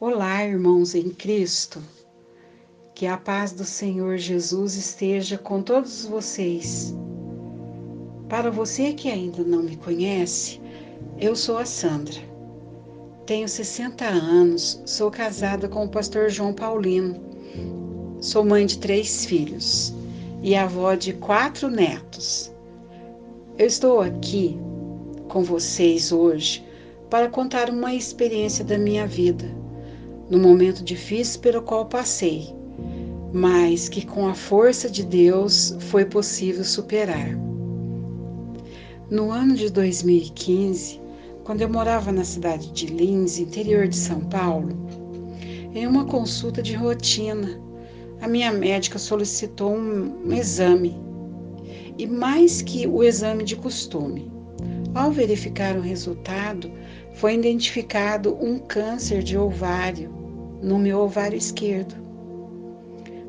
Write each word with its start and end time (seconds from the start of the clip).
Olá, 0.00 0.44
irmãos 0.44 0.94
em 0.94 1.10
Cristo. 1.10 1.82
Que 2.94 3.04
a 3.04 3.16
paz 3.16 3.50
do 3.50 3.64
Senhor 3.64 4.16
Jesus 4.16 4.76
esteja 4.76 5.36
com 5.36 5.60
todos 5.60 6.04
vocês. 6.04 6.94
Para 8.28 8.48
você 8.48 8.92
que 8.92 9.10
ainda 9.10 9.42
não 9.42 9.60
me 9.60 9.76
conhece, 9.76 10.60
eu 11.18 11.34
sou 11.34 11.58
a 11.58 11.64
Sandra. 11.64 12.14
Tenho 13.26 13.48
60 13.48 14.04
anos, 14.04 14.80
sou 14.86 15.10
casada 15.10 15.68
com 15.68 15.84
o 15.84 15.88
pastor 15.88 16.30
João 16.30 16.54
Paulino. 16.54 17.20
Sou 18.20 18.44
mãe 18.44 18.66
de 18.66 18.78
três 18.78 19.26
filhos 19.26 19.92
e 20.44 20.54
avó 20.54 20.94
de 20.94 21.12
quatro 21.12 21.68
netos. 21.68 22.52
Eu 23.58 23.66
estou 23.66 24.00
aqui 24.00 24.56
com 25.26 25.42
vocês 25.42 26.12
hoje 26.12 26.64
para 27.10 27.28
contar 27.28 27.68
uma 27.68 27.92
experiência 27.92 28.64
da 28.64 28.78
minha 28.78 29.04
vida 29.04 29.57
no 30.30 30.38
momento 30.38 30.84
difícil 30.84 31.40
pelo 31.40 31.62
qual 31.62 31.86
passei, 31.86 32.54
mas 33.32 33.88
que 33.88 34.04
com 34.04 34.28
a 34.28 34.34
força 34.34 34.88
de 34.88 35.02
Deus 35.02 35.74
foi 35.80 36.04
possível 36.04 36.64
superar. 36.64 37.34
No 39.10 39.30
ano 39.30 39.54
de 39.54 39.70
2015, 39.70 41.00
quando 41.44 41.62
eu 41.62 41.68
morava 41.68 42.12
na 42.12 42.24
cidade 42.24 42.70
de 42.72 42.86
Lins, 42.86 43.38
interior 43.38 43.88
de 43.88 43.96
São 43.96 44.20
Paulo, 44.20 44.68
em 45.74 45.86
uma 45.86 46.04
consulta 46.04 46.62
de 46.62 46.74
rotina, 46.74 47.58
a 48.20 48.28
minha 48.28 48.52
médica 48.52 48.98
solicitou 48.98 49.74
um 49.74 50.30
exame, 50.32 50.94
e 51.96 52.06
mais 52.06 52.60
que 52.60 52.86
o 52.86 53.02
exame 53.02 53.44
de 53.44 53.56
costume. 53.56 54.30
Ao 54.94 55.10
verificar 55.10 55.76
o 55.76 55.80
resultado, 55.80 56.70
foi 57.14 57.34
identificado 57.34 58.36
um 58.40 58.58
câncer 58.58 59.22
de 59.22 59.36
ovário 59.38 60.17
no 60.62 60.78
meu 60.78 61.00
ovário 61.00 61.36
esquerdo. 61.36 61.94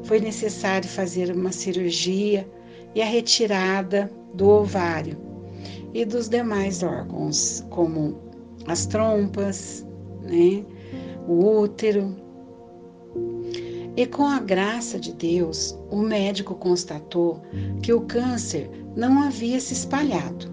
Foi 0.03 0.19
necessário 0.19 0.88
fazer 0.88 1.36
uma 1.36 1.52
cirurgia 1.52 2.49
e 2.95 3.02
a 3.02 3.05
retirada 3.05 4.11
do 4.33 4.47
ovário 4.47 5.17
e 5.94 6.05
dos 6.05 6.30
demais 6.30 6.83
órgãos, 6.83 7.66
como 7.69 8.17
as 8.67 8.86
trompas, 8.86 9.86
né, 10.21 10.63
o 11.27 11.61
útero. 11.61 12.16
E 13.95 14.05
com 14.05 14.23
a 14.23 14.39
graça 14.39 14.99
de 14.99 15.14
Deus, 15.14 15.77
o 15.89 15.97
médico 15.97 16.55
constatou 16.55 17.41
que 17.81 17.91
o 17.91 18.02
câncer 18.02 18.69
não 18.95 19.23
havia 19.23 19.59
se 19.59 19.73
espalhado. 19.73 20.47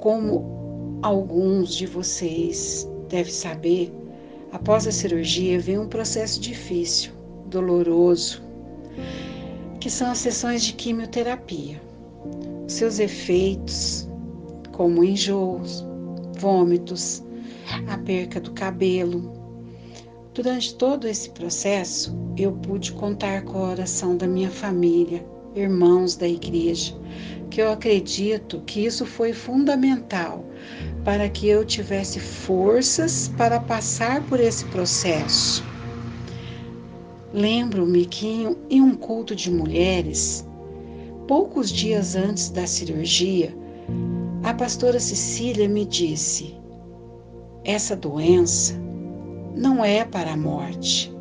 Como 0.00 0.98
alguns 1.02 1.74
de 1.74 1.86
vocês 1.86 2.88
devem 3.08 3.32
saber, 3.32 3.92
Após 4.54 4.86
a 4.86 4.92
cirurgia 4.92 5.58
vem 5.58 5.80
um 5.80 5.88
processo 5.88 6.40
difícil, 6.40 7.10
doloroso, 7.46 8.40
que 9.80 9.90
são 9.90 10.12
as 10.12 10.18
sessões 10.18 10.62
de 10.62 10.74
quimioterapia. 10.74 11.82
Seus 12.68 13.00
efeitos, 13.00 14.08
como 14.70 15.02
enjoos, 15.02 15.84
vômitos, 16.38 17.20
a 17.88 17.98
perca 17.98 18.40
do 18.40 18.52
cabelo. 18.52 19.32
Durante 20.32 20.76
todo 20.76 21.08
esse 21.08 21.30
processo, 21.30 22.16
eu 22.36 22.52
pude 22.52 22.92
contar 22.92 23.42
com 23.42 23.58
a 23.58 23.70
oração 23.70 24.16
da 24.16 24.28
minha 24.28 24.50
família, 24.50 25.26
irmãos 25.56 26.14
da 26.14 26.28
igreja, 26.28 26.96
que 27.50 27.60
eu 27.60 27.70
acredito 27.70 28.62
que 28.66 28.84
isso 28.84 29.06
foi 29.06 29.32
fundamental 29.32 30.44
para 31.04 31.28
que 31.28 31.46
eu 31.48 31.64
tivesse 31.64 32.18
forças 32.18 33.28
para 33.36 33.60
passar 33.60 34.22
por 34.22 34.40
esse 34.40 34.64
processo. 34.66 35.64
Lembro-me 37.32 38.06
que 38.06 38.48
em 38.70 38.80
um 38.80 38.94
culto 38.94 39.34
de 39.34 39.50
mulheres, 39.50 40.46
poucos 41.28 41.70
dias 41.70 42.16
antes 42.16 42.48
da 42.48 42.66
cirurgia, 42.66 43.54
a 44.42 44.54
pastora 44.54 45.00
Cecília 45.00 45.68
me 45.68 45.84
disse: 45.84 46.54
essa 47.64 47.96
doença 47.96 48.74
não 49.54 49.84
é 49.84 50.04
para 50.04 50.32
a 50.32 50.36
morte, 50.36 51.12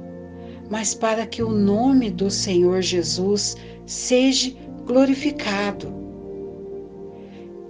mas 0.70 0.94
para 0.94 1.26
que 1.26 1.42
o 1.42 1.50
nome 1.50 2.10
do 2.10 2.30
Senhor 2.30 2.82
Jesus 2.82 3.56
seja 3.86 4.54
glorificado. 4.86 5.94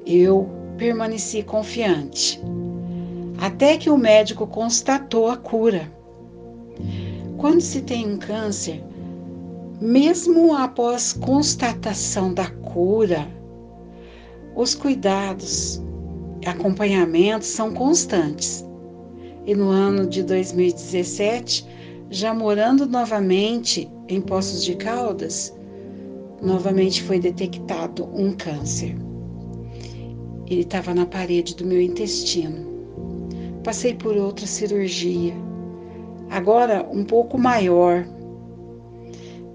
Eu 0.06 0.50
permaneci 0.78 1.44
confiante, 1.44 2.42
até 3.38 3.78
que 3.78 3.90
o 3.90 3.98
médico 3.98 4.46
constatou 4.48 5.30
a 5.30 5.38
cura. 5.38 5.92
Quando 7.38 7.62
se 7.62 7.82
tem 7.82 8.12
um 8.12 8.18
câncer, 8.18 8.84
mesmo 9.80 10.56
após 10.56 11.14
constatação 11.14 12.34
da 12.34 12.50
cura, 12.50 13.28
os 14.56 14.76
cuidados, 14.76 15.82
acompanhamentos 16.46 17.48
são 17.48 17.74
constantes. 17.74 18.66
E 19.46 19.54
no 19.54 19.70
ano 19.70 20.08
de 20.08 20.24
2017, 20.24 21.68
já 22.10 22.34
morando 22.34 22.86
novamente 22.86 23.92
em 24.08 24.22
Poços 24.22 24.64
de 24.64 24.76
Caldas, 24.76 25.54
novamente 26.44 27.02
foi 27.02 27.20
detectado 27.20 28.04
um 28.14 28.34
câncer. 28.34 28.96
Ele 30.46 30.62
estava 30.62 30.94
na 30.94 31.06
parede 31.06 31.56
do 31.56 31.66
meu 31.66 31.82
intestino. 31.82 32.72
Passei 33.64 33.94
por 33.94 34.18
outra 34.18 34.46
cirurgia, 34.46 35.34
agora 36.30 36.86
um 36.92 37.06
pouco 37.06 37.38
maior. 37.38 38.06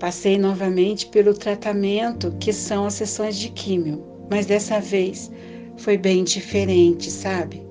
Passei 0.00 0.38
novamente 0.38 1.06
pelo 1.08 1.34
tratamento 1.34 2.34
que 2.40 2.52
são 2.52 2.86
as 2.86 2.94
sessões 2.94 3.36
de 3.36 3.50
químio, 3.50 4.02
mas 4.30 4.46
dessa 4.46 4.80
vez 4.80 5.30
foi 5.76 5.98
bem 5.98 6.24
diferente, 6.24 7.10
sabe? 7.10 7.62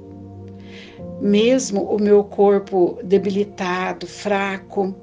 Mesmo 1.19 1.81
o 1.81 1.99
meu 1.99 2.23
corpo 2.23 2.99
debilitado, 3.03 4.05
fraco, 4.05 4.93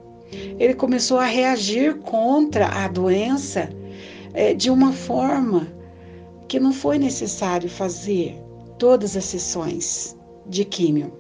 ele 0.59 0.75
começou 0.75 1.19
a 1.19 1.25
reagir 1.25 1.97
contra 1.97 2.69
a 2.69 2.87
doença 2.87 3.69
é, 4.35 4.53
de 4.53 4.69
uma 4.69 4.93
forma 4.93 5.67
que 6.49 6.61
não 6.61 6.73
foi 6.73 6.99
necessário 6.99 7.69
fazer 7.71 8.39
todas 8.79 9.17
as 9.17 9.25
sessões 9.25 10.17
de 10.47 10.65
químio. 10.65 11.13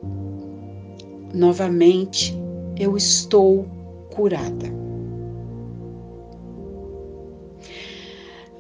Novamente, 1.32 2.36
eu 2.76 2.97
estou 2.97 3.66
curada. 4.14 4.72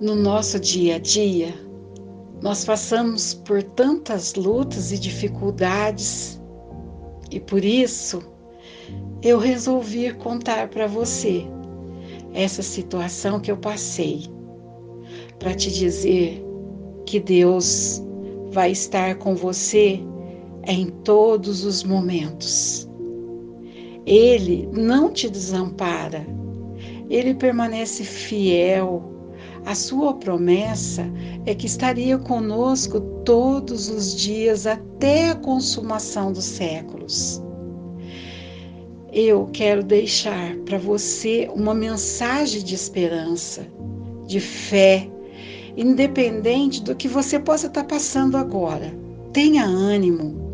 No 0.00 0.14
nosso 0.14 0.58
dia 0.58 0.96
a 0.96 0.98
dia, 0.98 1.54
nós 2.42 2.64
passamos 2.64 3.34
por 3.34 3.62
tantas 3.62 4.34
lutas 4.34 4.92
e 4.92 4.98
dificuldades, 4.98 6.40
e 7.30 7.40
por 7.40 7.64
isso 7.64 8.22
eu 9.22 9.38
resolvi 9.38 10.12
contar 10.12 10.68
para 10.68 10.86
você 10.86 11.46
essa 12.34 12.62
situação 12.62 13.40
que 13.40 13.50
eu 13.50 13.56
passei, 13.56 14.24
para 15.38 15.54
te 15.54 15.72
dizer 15.72 16.44
que 17.06 17.20
Deus 17.20 18.02
vai 18.50 18.72
estar 18.72 19.16
com 19.16 19.34
você 19.34 20.00
em 20.66 20.88
todos 21.04 21.64
os 21.64 21.82
momentos. 21.84 22.88
Ele 24.06 24.68
não 24.72 25.10
te 25.10 25.28
desampara, 25.28 26.26
ele 27.08 27.34
permanece 27.34 28.04
fiel. 28.04 29.10
A 29.66 29.74
sua 29.74 30.14
promessa 30.14 31.10
é 31.46 31.54
que 31.54 31.66
estaria 31.66 32.18
conosco 32.18 33.00
todos 33.24 33.88
os 33.88 34.14
dias 34.14 34.66
até 34.66 35.30
a 35.30 35.34
consumação 35.34 36.32
dos 36.32 36.44
séculos. 36.44 37.42
Eu 39.10 39.48
quero 39.52 39.82
deixar 39.82 40.56
para 40.66 40.76
você 40.76 41.48
uma 41.54 41.72
mensagem 41.72 42.62
de 42.62 42.74
esperança, 42.74 43.66
de 44.26 44.40
fé, 44.40 45.08
independente 45.76 46.82
do 46.82 46.94
que 46.94 47.08
você 47.08 47.38
possa 47.38 47.66
estar 47.66 47.84
passando 47.84 48.36
agora. 48.36 48.92
Tenha 49.32 49.64
ânimo. 49.64 50.44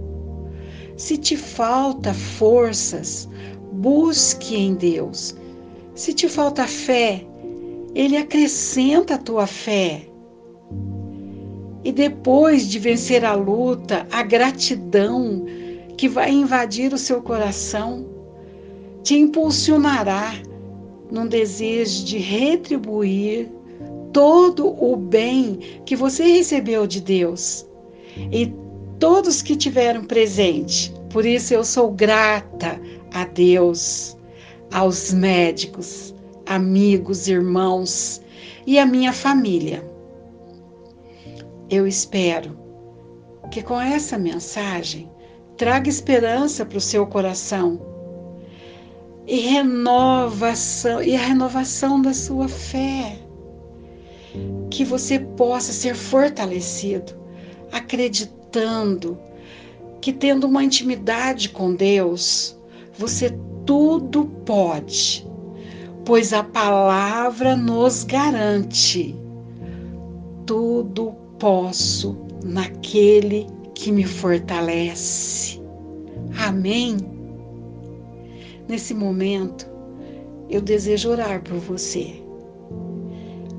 Se 0.96 1.16
te 1.16 1.36
falta 1.36 2.12
forças, 2.14 3.28
busque 3.72 4.56
em 4.56 4.74
Deus. 4.74 5.34
Se 5.94 6.12
te 6.12 6.28
falta 6.28 6.66
fé, 6.66 7.24
Ele 7.94 8.16
acrescenta 8.16 9.14
a 9.14 9.18
tua 9.18 9.46
fé. 9.46 10.06
E 11.82 11.92
depois 11.92 12.68
de 12.68 12.78
vencer 12.78 13.24
a 13.24 13.34
luta, 13.34 14.06
a 14.10 14.22
gratidão 14.22 15.44
que 15.96 16.08
vai 16.08 16.30
invadir 16.30 16.92
o 16.92 16.98
seu 16.98 17.22
coração 17.22 18.06
te 19.02 19.14
impulsionará 19.16 20.34
num 21.10 21.26
desejo 21.26 22.04
de 22.04 22.18
retribuir 22.18 23.50
todo 24.12 24.68
o 24.82 24.96
bem 24.96 25.82
que 25.84 25.96
você 25.96 26.24
recebeu 26.24 26.86
de 26.86 27.00
Deus. 27.00 27.66
E 28.32 28.52
todos 28.98 29.40
que 29.40 29.56
tiveram 29.56 30.04
presente 30.04 30.92
Por 31.10 31.26
isso 31.26 31.52
eu 31.52 31.64
sou 31.64 31.90
grata 31.90 32.80
a 33.12 33.24
Deus, 33.24 34.16
aos 34.72 35.12
médicos, 35.12 36.14
amigos, 36.46 37.26
irmãos 37.26 38.22
e 38.64 38.78
a 38.78 38.86
minha 38.86 39.12
família. 39.12 39.84
Eu 41.68 41.86
espero 41.86 42.56
que 43.50 43.60
com 43.60 43.80
essa 43.80 44.16
mensagem 44.16 45.10
traga 45.56 45.88
esperança 45.88 46.64
para 46.64 46.78
o 46.78 46.80
seu 46.80 47.04
coração 47.08 47.80
e 49.26 49.40
renovação 49.40 51.02
e 51.02 51.16
a 51.16 51.20
renovação 51.20 52.00
da 52.00 52.14
sua 52.14 52.48
fé. 52.48 53.18
Que 54.70 54.84
você 54.84 55.18
possa 55.18 55.72
ser 55.72 55.94
fortalecido, 55.94 57.12
acreditando 57.72 59.18
que 60.00 60.12
tendo 60.12 60.46
uma 60.46 60.64
intimidade 60.64 61.50
com 61.50 61.74
Deus, 61.74 62.56
você 62.96 63.30
tudo 63.66 64.24
pode, 64.44 65.26
pois 66.04 66.32
a 66.32 66.42
palavra 66.42 67.56
nos 67.56 68.04
garante: 68.04 69.14
tudo 70.46 71.12
posso 71.38 72.16
naquele 72.44 73.46
que 73.74 73.92
me 73.92 74.04
fortalece. 74.04 75.60
Amém? 76.38 76.96
Nesse 78.68 78.94
momento, 78.94 79.68
eu 80.48 80.60
desejo 80.60 81.10
orar 81.10 81.42
por 81.42 81.58
você, 81.58 82.19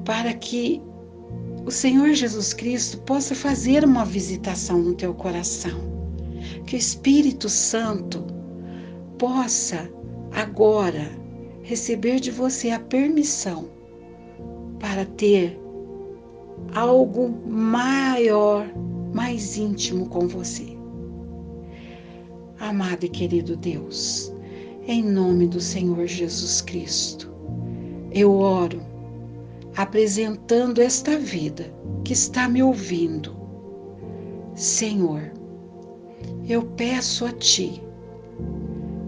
para 0.05 0.33
que 0.33 0.81
o 1.65 1.71
Senhor 1.71 2.13
Jesus 2.13 2.53
Cristo 2.53 2.99
possa 3.01 3.35
fazer 3.35 3.83
uma 3.85 4.03
visitação 4.03 4.79
no 4.79 4.95
teu 4.95 5.13
coração, 5.13 5.79
que 6.65 6.75
o 6.75 6.79
Espírito 6.79 7.47
Santo 7.47 8.25
possa 9.17 9.89
agora 10.31 11.11
receber 11.61 12.19
de 12.19 12.31
você 12.31 12.71
a 12.71 12.79
permissão 12.79 13.69
para 14.79 15.05
ter 15.05 15.59
algo 16.73 17.29
maior, 17.47 18.67
mais 19.13 19.57
íntimo 19.57 20.07
com 20.09 20.27
você. 20.27 20.77
Amado 22.59 23.05
e 23.05 23.09
querido 23.09 23.55
Deus, 23.55 24.33
em 24.87 25.03
nome 25.03 25.47
do 25.47 25.59
Senhor 25.59 26.07
Jesus 26.07 26.61
Cristo, 26.61 27.31
eu 28.11 28.33
oro 28.33 28.90
apresentando 29.81 30.79
esta 30.79 31.17
vida 31.17 31.73
que 32.03 32.13
está 32.13 32.47
me 32.47 32.61
ouvindo. 32.61 33.35
Senhor, 34.55 35.31
eu 36.47 36.63
peço 36.63 37.25
a 37.25 37.31
Ti 37.31 37.81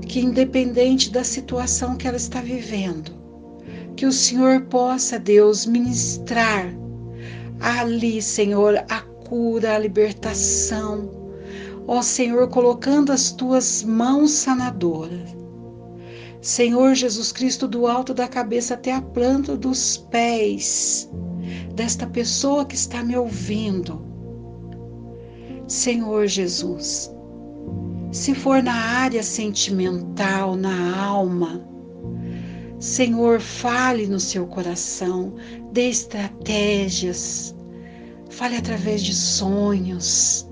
que, 0.07 0.19
independente 0.19 1.11
da 1.11 1.23
situação 1.23 1.95
que 1.95 2.07
ela 2.07 2.17
está 2.17 2.41
vivendo, 2.41 3.11
que 3.95 4.05
o 4.05 4.11
Senhor 4.11 4.61
possa, 4.61 5.19
Deus, 5.19 5.65
ministrar 5.65 6.73
ali, 7.59 8.21
Senhor, 8.21 8.83
a 8.89 9.01
cura, 9.01 9.75
a 9.75 9.79
libertação. 9.79 11.09
Ó 11.87 12.01
Senhor, 12.01 12.47
colocando 12.49 13.11
as 13.11 13.31
tuas 13.31 13.83
mãos 13.83 14.31
sanadoras. 14.31 15.42
Senhor 16.43 16.93
Jesus 16.93 17.31
Cristo, 17.31 17.69
do 17.69 17.87
alto 17.87 18.13
da 18.13 18.27
cabeça 18.27 18.73
até 18.73 18.91
a 18.91 19.01
planta 19.01 19.55
dos 19.55 19.95
pés 19.95 21.09
desta 21.73 22.05
pessoa 22.05 22.65
que 22.65 22.75
está 22.75 23.01
me 23.01 23.15
ouvindo. 23.15 24.05
Senhor 25.69 26.27
Jesus, 26.27 27.09
se 28.11 28.35
for 28.35 28.61
na 28.61 28.73
área 28.73 29.23
sentimental, 29.23 30.57
na 30.57 31.01
alma, 31.01 31.65
Senhor, 32.77 33.39
fale 33.39 34.05
no 34.05 34.19
seu 34.19 34.45
coração, 34.45 35.35
dê 35.71 35.87
estratégias, 35.87 37.55
fale 38.29 38.57
através 38.57 39.01
de 39.01 39.15
sonhos. 39.15 40.45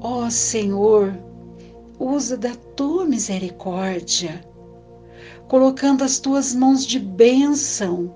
Ó 0.00 0.24
oh, 0.24 0.30
Senhor, 0.30 1.12
usa 2.00 2.38
da 2.38 2.54
tua 2.74 3.04
misericórdia, 3.04 4.47
colocando 5.48 6.04
as 6.04 6.18
tuas 6.18 6.54
mãos 6.54 6.86
de 6.86 6.98
bênção, 6.98 8.14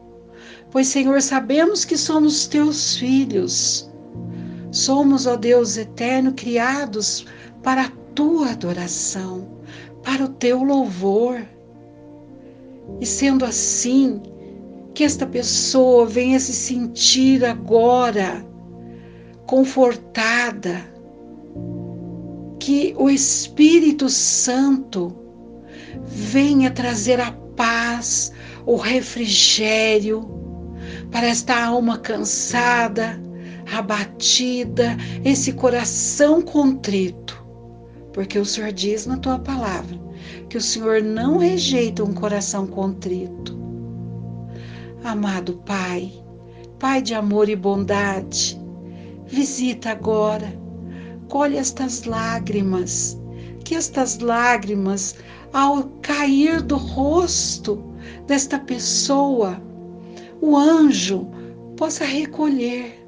pois, 0.71 0.89
Senhor, 0.89 1.21
sabemos 1.21 1.85
que 1.85 1.97
somos 1.97 2.47
teus 2.47 2.97
filhos. 2.97 3.91
Somos, 4.71 5.27
ó 5.27 5.37
Deus 5.37 5.77
eterno, 5.77 6.33
criados 6.33 7.27
para 7.63 7.83
a 7.87 7.93
tua 8.15 8.51
adoração, 8.51 9.49
para 10.03 10.25
o 10.25 10.29
teu 10.29 10.63
louvor. 10.63 11.43
E 13.01 13.07
sendo 13.07 13.45
assim, 13.45 14.21
que 14.95 15.05
esta 15.05 15.27
pessoa 15.27 16.07
venha 16.07 16.39
se 16.39 16.53
sentir 16.53 17.45
agora 17.45 18.45
confortada, 19.47 20.91
que 22.59 22.95
o 22.97 23.11
Espírito 23.11 24.09
Santo 24.09 25.22
venha 26.05 26.71
trazer 26.71 27.21
a 27.21 27.33
paz, 27.57 28.33
o 28.67 28.77
refrigério 28.77 30.29
para 31.11 31.27
esta 31.27 31.65
alma 31.65 31.99
cansada, 31.99 33.21
abatida, 33.73 34.97
esse 35.25 35.53
coração 35.53 36.41
contrito 36.43 37.43
porque 38.13 38.39
o 38.39 38.45
Senhor 38.45 38.73
diz 38.73 39.07
na 39.07 39.17
tua 39.17 39.39
palavra 39.39 39.99
que 40.49 40.57
o 40.57 40.61
Senhor 40.61 41.03
não 41.03 41.39
rejeita 41.39 42.05
um 42.05 42.13
coração 42.13 42.67
contrito. 42.67 43.59
Amado 45.03 45.55
Pai, 45.65 46.13
Pai 46.79 47.01
de 47.01 47.15
amor 47.15 47.49
e 47.49 47.57
bondade, 47.57 48.61
visita 49.27 49.91
agora, 49.91 50.53
colhe 51.29 51.57
estas 51.57 52.05
lágrimas, 52.05 53.19
que 53.73 53.77
estas 53.77 54.19
lágrimas, 54.19 55.15
ao 55.51 55.85
cair 56.03 56.61
do 56.61 56.77
rosto 56.77 57.83
desta 58.27 58.59
pessoa, 58.59 59.59
o 60.43 60.55
anjo 60.55 61.27
possa 61.75 62.05
recolher 62.05 63.03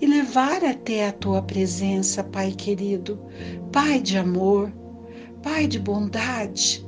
e 0.00 0.06
levar 0.06 0.64
até 0.64 1.08
a 1.08 1.12
tua 1.12 1.42
presença, 1.42 2.22
Pai 2.22 2.52
querido, 2.52 3.18
Pai 3.72 4.00
de 4.00 4.16
amor, 4.16 4.72
Pai 5.42 5.66
de 5.66 5.80
bondade. 5.80 6.86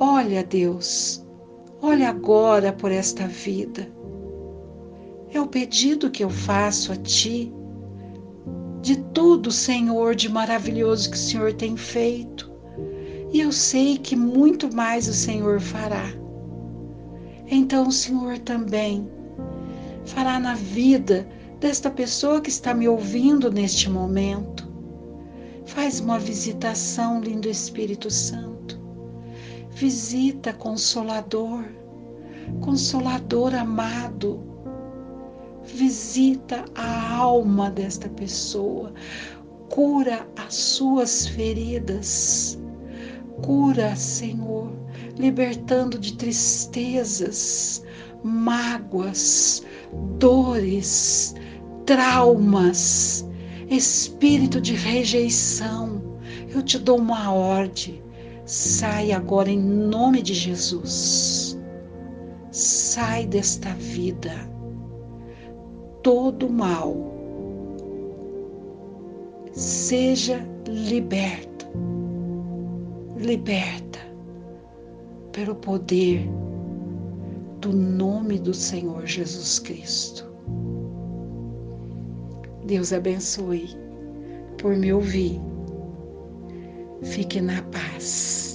Olha, 0.00 0.42
Deus, 0.42 1.22
olha 1.82 2.08
agora 2.08 2.72
por 2.72 2.90
esta 2.90 3.26
vida. 3.26 3.86
É 5.34 5.38
o 5.38 5.46
pedido 5.46 6.10
que 6.10 6.24
eu 6.24 6.30
faço 6.30 6.92
a 6.92 6.96
Ti, 6.96 7.52
de 8.80 8.96
tudo, 8.96 9.50
Senhor, 9.50 10.14
de 10.14 10.28
maravilhoso 10.28 11.10
que 11.10 11.16
o 11.16 11.20
Senhor 11.20 11.52
tem 11.52 11.76
feito. 11.76 12.50
E 13.32 13.40
eu 13.40 13.52
sei 13.52 13.98
que 13.98 14.16
muito 14.16 14.74
mais 14.74 15.08
o 15.08 15.12
Senhor 15.12 15.60
fará. 15.60 16.12
Então 17.46 17.88
o 17.88 17.92
Senhor 17.92 18.38
também 18.38 19.08
fará 20.04 20.38
na 20.38 20.54
vida 20.54 21.28
desta 21.60 21.90
pessoa 21.90 22.40
que 22.40 22.50
está 22.50 22.72
me 22.72 22.88
ouvindo 22.88 23.50
neste 23.50 23.90
momento. 23.90 24.68
Faz 25.66 26.00
uma 26.00 26.18
visitação, 26.18 27.20
lindo 27.20 27.48
Espírito 27.48 28.10
Santo. 28.10 28.80
Visita, 29.70 30.52
Consolador, 30.52 31.64
Consolador 32.60 33.54
amado. 33.54 34.47
Visita 35.74 36.64
a 36.74 37.16
alma 37.16 37.70
desta 37.70 38.08
pessoa. 38.08 38.92
Cura 39.68 40.26
as 40.36 40.54
suas 40.54 41.26
feridas. 41.28 42.58
Cura, 43.42 43.94
Senhor, 43.94 44.72
libertando 45.16 45.98
de 45.98 46.16
tristezas, 46.16 47.84
mágoas, 48.24 49.62
dores, 50.18 51.34
traumas, 51.86 53.24
espírito 53.70 54.60
de 54.60 54.74
rejeição, 54.74 56.02
eu 56.52 56.62
te 56.62 56.78
dou 56.78 56.98
uma 56.98 57.32
ordem. 57.32 58.02
Sai 58.44 59.12
agora 59.12 59.50
em 59.50 59.60
nome 59.60 60.22
de 60.22 60.34
Jesus. 60.34 61.58
Sai 62.50 63.26
desta 63.26 63.70
vida. 63.74 64.57
Todo 66.02 66.48
mal 66.48 66.94
seja 69.52 70.46
liberto. 70.66 71.66
Liberta 73.16 73.98
pelo 75.32 75.54
poder 75.56 76.28
do 77.60 77.72
nome 77.72 78.38
do 78.38 78.54
Senhor 78.54 79.06
Jesus 79.06 79.58
Cristo. 79.58 80.24
Deus 82.64 82.92
abençoe 82.92 83.68
por 84.58 84.76
me 84.76 84.92
ouvir. 84.92 85.40
Fique 87.02 87.40
na 87.40 87.62
paz. 87.62 88.47